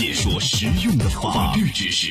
[0.00, 2.06] 解说实用的法律知识，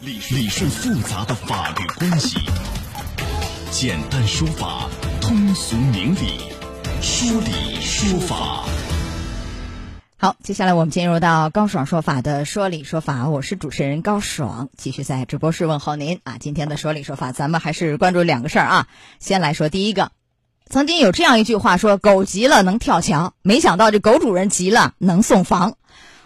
[0.00, 2.38] 理理顺复杂的法律关系，
[3.70, 4.86] 简单说法，
[5.18, 6.42] 通俗明理，
[7.00, 8.66] 说理说法。
[10.18, 16.36] 好，接下来我们进入到高爽说法的说理说法，我是主持人高爽，继续在直播室问候您啊。
[16.38, 18.88] 今天的说理说法，咱们还是关注两个事儿啊。
[19.20, 20.12] 先来说第一个，
[20.68, 25.78] 曾经有这样一句话说：“狗急了能跳墙”，没想到这狗主人急了能送房。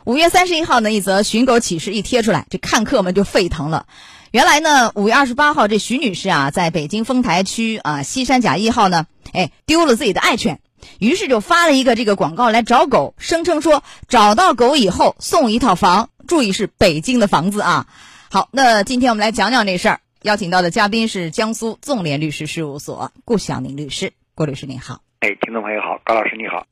[0.06, 3.88] 五月三十一号呢，一则寻狗启事一贴出来，这看客们就沸腾了。
[4.30, 10.60] 原来呢，五月二十八号，这徐女士啊，在北京丰台区啊西山甲一号呢，哎，丢了自己的爱犬。
[11.00, 17.88] 于是就发了一个这个广告来找狗，声称说找到狗以后送一套房，注意是北京的房子啊。
[18.30, 25.00] 好，那今天我们来讲讲这事儿，邀请到的嘉宾是江苏纵联律师事务所顾晓宁律师，顾律师您好。
[25.18, 26.64] 哎，听众朋友好，高老师你好，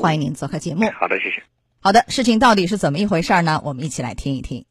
[0.00, 0.88] 欢迎您做客节目。
[1.00, 1.42] 好的，谢谢。
[1.86, 3.62] 好的，事情到底是怎么一回事呢？
[3.64, 4.64] 我们一起来听一听。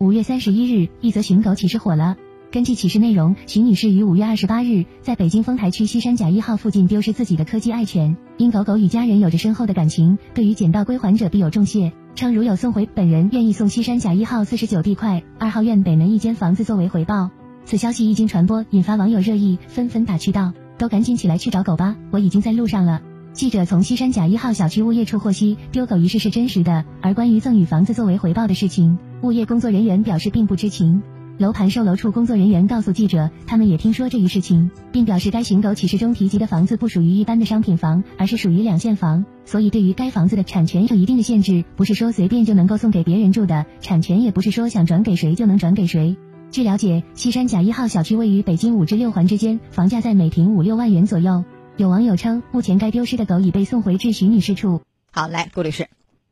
[0.00, 2.16] 五月三十一日，一则寻狗启事火了。
[2.50, 17.30] 根据启事内容，徐女士于五月二十八日在北京丰台区西山甲一号附近丢失自己的柯基爱犬，因狗狗与家人有着深厚的感情，对于捡到归还者必有重谢，称如有送回，本人愿意送西山甲一号四十九地块二号院北门一间房子作为回报。
[17.64, 23.02] 此消息一经传播，引发网友热议，纷纷打趣道：“都赶紧起来去找狗吧，我已经在路上了。”
[23.36, 31.02] 记者从西山甲一号小区物业处获悉，丢狗一事是真实的，而关于赠与房子作为回报的事情，物业工作人员表示并不知情。
[31.36, 46.16] 楼盘售楼处工作人员告诉记者，他们也听说这一事情，并表示该寻狗启事中提及的房子不属于一般的商品房，而是属于两限房，所以对于该房子的产权有一定的限制，不是说随便就能够送给别人住的，产权也不是说想转给谁就能转给谁。
[46.50, 51.44] 据了解，西山甲一号小区位于北京五至六环之间，房价在每平五六万元左右。
[51.78, 54.80] 有网友称，目前该丢失的狗已被送回至徐女士处。
[55.12, 55.88] 好，来，顾律师，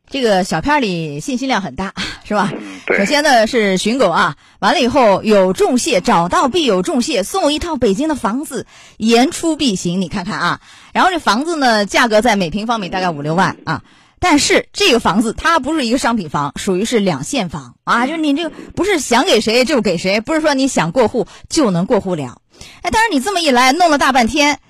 [0.08, 1.92] 这个小片里信息量很大，
[2.24, 2.50] 是吧？
[2.96, 10.00] 首先呢是寻狗啊，完了以后有重谢，找到必有重谢，送一套北京的房子，言出必行。
[10.00, 10.60] 你看看啊，
[10.94, 13.82] 然后这房子呢，价格在每平方米大概五六万啊，
[14.18, 22.40] 但是这个房子它不是一个商品房，属于是两限房啊，就是你这个不是想给谁就给谁，不是说你想过户就能过户了。
[22.80, 24.60] 哎，但是你这么一来，弄了大半天，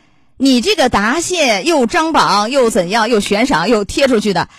[0.45, 4.51] 你这个答谢又张榜又怎样，又悬赏又贴出去的，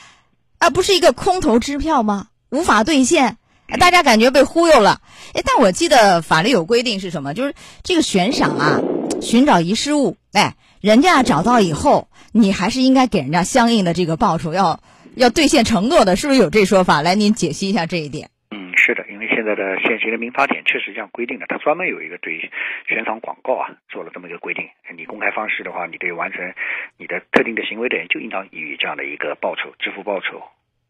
[0.57, 2.25] 啊，不是一个空头支票吗？
[2.49, 3.37] 无法兑现。
[3.79, 4.99] 大家感觉被忽悠了，
[5.33, 7.35] 哎，但我记得法律有规定是什么？
[7.35, 7.53] 就是
[7.83, 8.81] 这个悬赏啊，
[9.21, 14.79] 寻找遗失物，哎，人家找到以后，你还是应该给人家相应的这个报酬，要
[15.15, 17.03] 要兑现承诺的，是不是有这说法？
[17.03, 18.31] 来，您解析一下这一点。
[18.75, 22.51] 嗯，是的，因为现在的现行的民法典确实这样规定的，它专门有一个对
[22.87, 24.67] 悬赏广告啊做了这么一个规定。
[24.95, 26.53] 你公开方式的话，你对完成
[26.97, 30.43] 你的特定的行为的人就应当予以这样的一个报酬，支付报酬。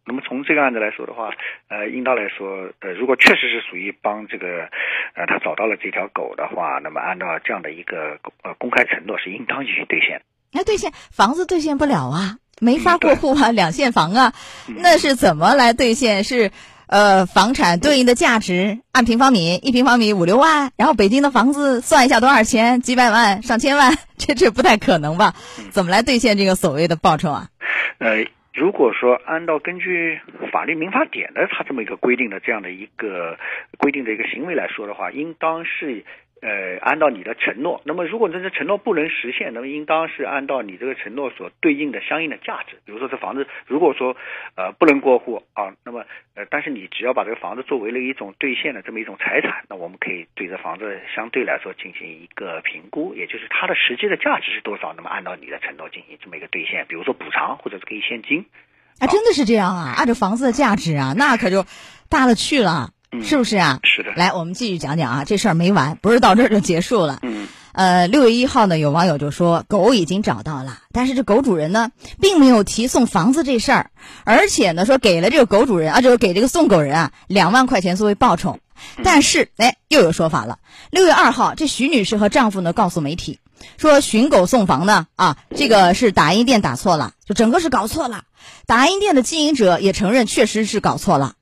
[0.08, 1.32] 那么从这个案子来说的话，
[1.70, 4.70] 呃，应当来说，呃，如果确实是属于帮这个，
[5.14, 10.22] 呃，他找到了这条狗的话，那么按照这样的一个呃公开承诺是应当予以兑现。
[10.52, 14.34] 那兑现房子兑现不了啊，没法过户啊，两现房啊，
[14.78, 16.24] 那是怎么来兑现？
[16.24, 16.52] 是
[16.88, 22.82] 呃，房产对应的价值按平方米，一平方米五六万，然后北京的房子算一下多少钱？
[22.82, 25.34] 几百万、上千万，这这不太可能吧？
[25.72, 27.48] 怎么来兑现这个所谓的报酬啊？
[28.00, 28.26] 呃。
[28.58, 30.18] 如果说按照根据
[30.54, 33.38] 法律民法典的它这么一个规定的这样的一个
[33.78, 36.06] 规定的一个行为来说的话，应当是
[36.42, 37.82] 呃按照你的承诺。
[37.86, 42.78] 那么如果这些承诺不能实现，那么应当是按照你这个承诺所对应的相应的价值。
[42.86, 44.16] 比如说这房子如果说
[44.56, 54.94] 呃不能过户啊，那么呃但是你只要把这个房子作为了一种兑现的这么一种财产，那我们可以对这房子相对来说进行一个评估，也就是它的实际的价值是多少。
[54.96, 58.46] 那么按照你的承诺进行这么一个兑现，比如说补偿或者是给现金。
[58.98, 59.94] 啊，真的是这样啊！
[59.98, 61.66] 按照房子的价值啊，那可就
[62.10, 62.92] 大了去了，
[63.24, 63.80] 是不是啊？
[63.84, 64.12] 是的。
[64.16, 67.20] 来，我们继续讲讲啊，这事儿没完，不是到这儿就结束了。
[67.22, 67.48] 嗯。
[67.72, 73.92] 呃，六月一号呢，有网友就说狗已经找到了，但是这狗主人呢，并没有提送房子这事儿，
[74.24, 78.60] 而且呢，说给了这个狗主人啊，就是给这个送狗人啊两万块钱作为报酬。
[79.04, 80.60] 但是，哎，又有说法了。
[80.90, 83.40] 六月二号，这徐女士和丈夫呢告诉媒体
[83.78, 88.24] 说，寻狗送房呢，啊，这个是打印店打错了，就整个是搞错了。
[88.66, 91.34] 打印店的经营者也承认，确实是搞错了。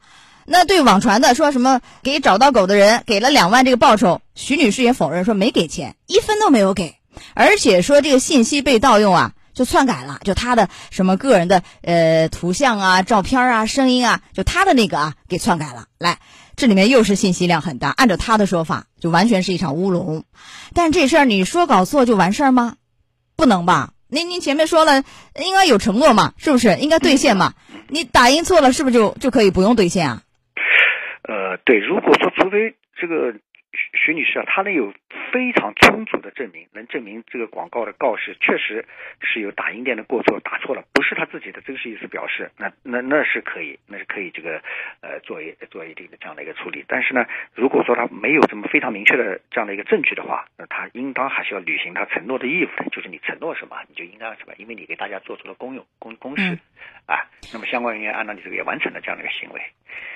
[0.45, 6.95] 那对网传的说什么给找到狗的人给了两万这个报酬，徐女士也否认说没给钱，一分都没有给，
[7.33, 15.85] 而且说这个信息被盗用啊，就篡改了，就她的什么个人的呃图像啊、照片啊、声音啊，就她的那个啊给篡改了。
[15.97, 16.19] 来，
[16.55, 20.25] 这里面又是信息量很大，按照她的说法，就完全是一场乌龙。
[20.73, 22.75] 但这事儿你说搞错就完事儿吗？
[23.35, 23.93] 不能吧？
[24.07, 25.03] 您您前面说了，
[25.43, 26.77] 应该有承诺嘛，是不是？
[26.77, 27.53] 应该兑现嘛？
[27.89, 30.21] 你打印错了，是不是就就可以不用兑现啊？
[31.65, 33.33] 对，如果说除非这个
[33.71, 34.93] 徐徐女士啊，她能有
[35.31, 38.85] 非常充足的证明，能证明这个广告的告示确实
[39.19, 44.61] 是有打印店的过错，打错了，不是她自己的真实意思表示，那那那是可以，那是可以这个
[45.01, 46.85] 呃做一做一定的这样的一个处理。
[46.87, 56.59] 但是呢，如果说她没有这么非常明确的这样的一个证据的话，那她应当还是要履行她承诺的义务的，就是你承诺什么，你就应当什么，因为你给大家做出了公用公公示，嗯
[57.07, 59.61] 啊，那么相关人员按照你这个也完成了这样的一个行为。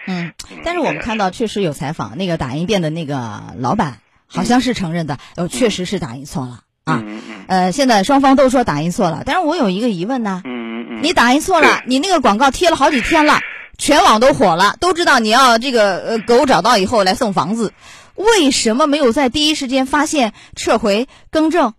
[0.06, 0.32] 嗯，
[0.64, 7.04] 但是我们看到确实有采访，那个打印店的那个老板好像是承认的，哦，确实是打印错了啊。
[7.48, 13.40] 呃，现在双方都说打印错了，但是我有一个疑问呢，嗯嗯嗯，你打印错了，你那个广告贴了好几天了，
[13.78, 17.74] 全网都火了，都知道你要这个呃狗找到以后来送房子，
[18.16, 21.74] 为什么没有在第一时间发现、撤回、更正？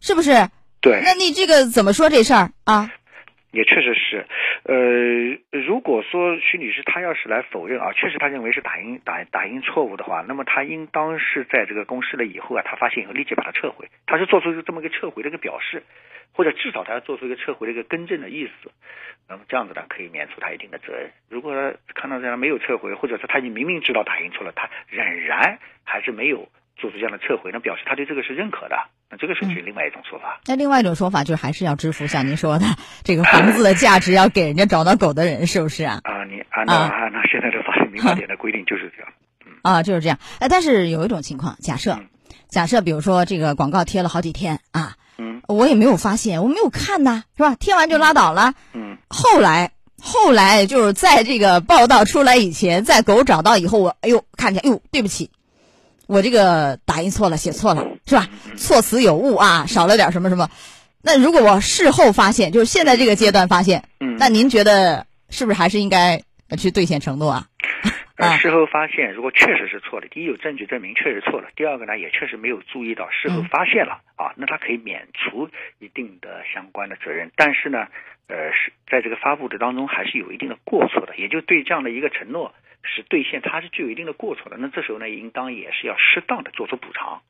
[0.00, 0.48] 是不是？
[0.80, 2.90] 对，那你这个怎么说这事儿啊？
[3.52, 4.26] 也确实是，
[4.64, 15.82] 呃，如果说徐女士她要是来否认啊，确实她认为是打印打打印错误的话，那么她应当是在这个公示了以后啊，她发现以后立即把它撤回，她是做出这么一个撤回的一个表示，
[16.32, 18.72] 或者至少她要做出一个撤回的一个更正的意思，
[19.28, 21.10] 那么这样子呢，可以免除她一定的责任。
[21.28, 21.52] 如果
[21.94, 28.76] 看到这样没有撤回，或者是她已经明明知道打印错了，她仍然还是没有做出这样的撤回，那表示他对这个是认可的，
[29.10, 30.40] 那这个是属于另外一种说法。
[30.46, 32.66] 那另外一种说法就是还是要支付像您说的
[33.04, 36.00] 这个房子的价值，要给人家找到狗的人，是不是啊？
[36.04, 39.12] 啊，你按照啊按照现在的法律民法典的规定就是这样。
[39.62, 40.18] 啊，就是这样。
[40.40, 42.08] 哎，但是有一种情况，假设嗯，
[42.48, 47.54] 假设比如说这个广告贴了好几天啊，嗯我也没有发现，我没有看呐，是吧？
[47.54, 48.54] 贴完就拉倒了。
[48.72, 49.72] 嗯后来，
[50.02, 55.30] 后来就是在这个报道出来以前，在狗找到以后，我哎呦看见，哎呦，对不起，
[56.06, 58.28] 我这个打印错了，写错了，是吧？
[58.56, 60.48] 措辞有误啊，少了点什么什么。
[61.02, 66.20] 那如果我事后发现，就是现在这个阶段发现，嗯，那您觉得是不是还是应该
[66.58, 67.46] 去兑现承诺啊？
[68.38, 75.48] 事后发现，如果确实是错的，第一有证据证明确实错了，第二个呢也确实没有注意到，事后嗯发现了、啊，那他可以免除
[75.80, 77.32] 一定的相关的责任。
[77.34, 77.86] 但是呢，
[78.32, 84.56] 呃，是在这个发布的当中还是有一定的过错的，也就对这样的一个承诺是兑现，它是具有一定的过错的。
[84.56, 87.20] 那这时候呢，应当也是要适当的做出补偿。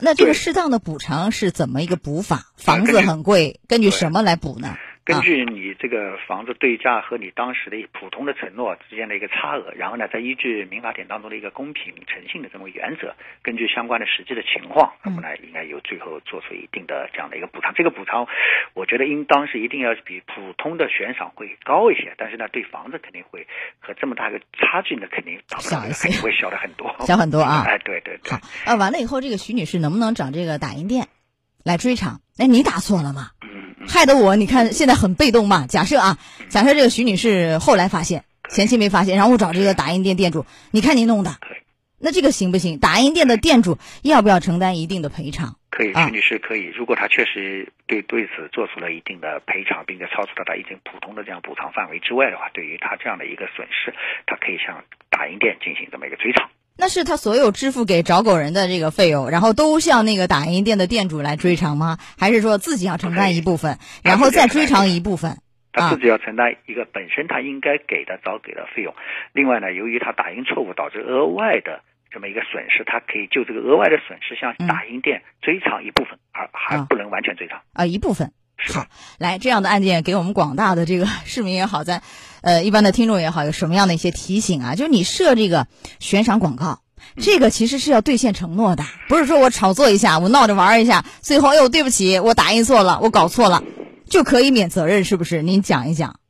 [0.00, 2.50] 那这个适当的补偿是怎么一个补法？
[2.56, 4.76] 房子很贵，根据什么来补呢？
[5.08, 17.72] 根据你这个房子对价和你当时的普通的承诺之间的一个差额，然后呢，再依据民法典当中的一个公平诚信的这么个原则，根据相关的实际的情况，那么呢，应该有最后做出一定的这样的一个补偿。
[17.74, 18.26] 这个补偿，
[18.74, 23.46] 我觉得应当是一定要比普通的悬赏会高一些，但是呢，对房子肯定会
[23.80, 31.08] 和这么大个差距呢，肯定小一些肯定会小的很多， 小很多啊 哎，对对对好，，呃，完了以后，这个徐女士能不能找这个打印店
[31.64, 32.20] 来追偿？
[32.36, 33.37] 哎，你打错了嘛，嗯嗯，
[33.88, 35.66] 害得我你看现在很被动嘛。
[35.66, 36.18] 假设啊，
[36.48, 41.34] 假设这个徐女士后来发现，前期没发现，然后我找这个打印店店主，你看你弄的，
[41.98, 42.78] 那这个行不行？
[42.78, 45.56] 打印店的店主要不要承担一定的赔偿？
[45.70, 46.64] 可以，啊徐女士可以。
[46.66, 53.94] 如果她确实对对此做出了一定的赔偿，并且超出了她一定普通的这样补偿范围之外的话，对于她这样的一个损失，
[54.26, 56.50] 她可以向打印店进行这么一个追偿。
[56.78, 61.98] 那是他所有支付给找狗人的这个费用，然后都向那个打印店的店主来追偿吗？
[62.16, 65.38] 还是说自己要承担一部分，然后再追偿一部分？
[65.72, 68.94] 他自己要承担一个本身他应该给的早给的费用。
[69.32, 71.82] 另外呢，由于他打印错误导致额外的
[72.12, 77.60] 这么一个损失，他可以就这个额外的损失向打印店追偿一部分，而还啊不能完全追偿。
[77.72, 78.32] 啊，一部分。
[78.60, 78.86] 是的好，
[79.20, 82.02] 来这样的案件给我们广大的这个市民也好，咱
[82.42, 84.74] 呃一般的听众也好，有什么样的一些提醒啊？
[84.74, 85.66] 就是你设这个
[85.98, 86.80] 悬赏广告，
[87.16, 93.62] 这个其实是要兑现承诺的，不是说我炒作一下，我闹着玩儿一下，最后哎呦对不起，我打印错了，我搞错了，
[94.08, 95.42] 就可以免责任，是不是？
[95.42, 96.20] 您讲一讲。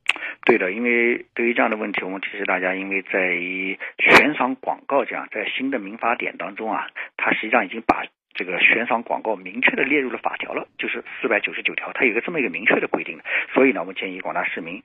[0.46, 6.86] 对的，因为对于这样的问题，我们提示大家，因为在于悬赏广告这样，在新的民法典当中啊，
[7.18, 8.04] 它实际上已经把
[8.38, 13.24] 这个悬赏广告明确的列入了法条了，就是四百九十九条，它有个这么一个明确的规定的。
[13.52, 14.82] 所以呢，我们建议广大市民，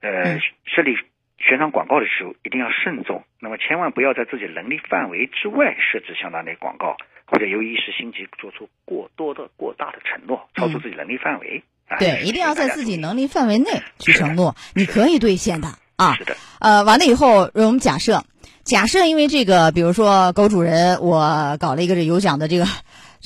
[0.00, 0.96] 呃嗯，设立
[1.36, 11.62] 悬赏广告的时候一定要慎重，那么千万不要在自己能力范围之外设置相当的广告，或者由于一时心急做出过多的、过大的承诺，超出自己能力范围。
[11.88, 16.14] 啊对，一定要在自己能力范围内去承诺，你可以兑现的啊。
[16.14, 18.24] 是的，呃，完了以后，我们假设，
[18.64, 22.64] 假设因为这个，比如说狗主人，我搞了一个这有奖的这个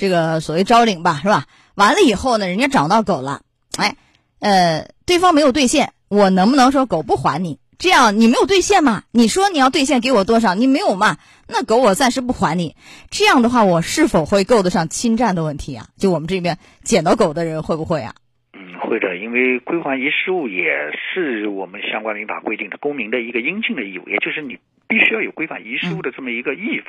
[0.01, 1.45] 这个所谓招领吧，是吧？
[1.75, 3.43] 完了以后呢，人家找到狗了，
[3.77, 3.97] 哎，
[4.39, 7.59] 呃，对方没有兑现，我能不能说狗不还你？
[7.77, 9.03] 这样你没有兑现嘛？
[9.11, 11.19] 你说你要兑现给我多少，你没有嘛？
[11.47, 12.77] 那狗我暂时不还你。
[13.11, 15.89] 这样的话，我是否会够得上侵占的问题啊？
[15.99, 18.15] 就我们这边捡到狗的人会不会啊？
[18.55, 20.65] 嗯，会的，因为归还遗失物也
[20.97, 24.57] 是我们相关民法规定的公民的一个应尽的义务，也就是你
[24.91, 26.85] 必须要要有规范遗失物的这么一个义务。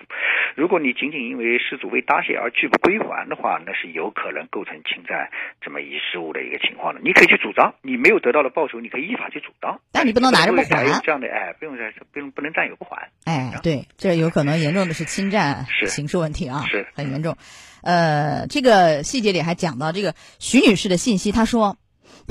[0.56, 5.30] 如果你仅仅因为失主未答谢而拒不归还的话，那是有可能构成侵占
[5.60, 7.02] 这么遗失物的一个情况的。
[7.04, 11.02] 你可以去主张，你没有得到的报酬，你可以依法去主张，但你不能拿着不还。
[11.04, 13.10] 这样的哎，不用再不用不能占有不还。
[13.26, 17.36] 哎，对，这有可能严重的是侵占刑事问题啊，是很严重。
[17.84, 21.78] 呃，这个细节里还讲到这个徐女士的信息，她说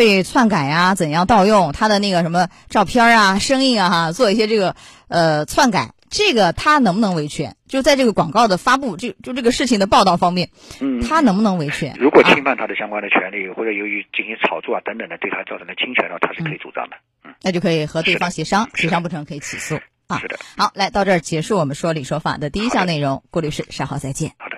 [0.00, 4.74] 被篡改呀，怎样盗用他的那个什么照片啊、声音啊，哈，做一些这个
[5.08, 7.54] 呃篡改，这个他能不能维权？
[7.68, 10.48] 就在这个广告的发布，就就这个事情的报道方面，
[10.80, 11.94] 嗯，他能不能维权？
[12.00, 16.96] 如果侵犯他的相关的权利，或者由于进行炒作啊等等的，对他造成的侵权的话，他是可以主张的。
[17.22, 20.18] 嗯，那就可以和对方协商，协商不成可以起诉啊。
[20.18, 20.38] 是的。
[20.56, 24.32] 好，来到这儿结束我们说理说法的第一项内容，郭律师稍后再见。
[24.38, 24.56] 好的。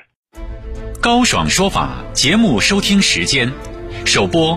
[1.00, 3.50] 高爽说法节目收听时间：
[4.06, 4.56] 首播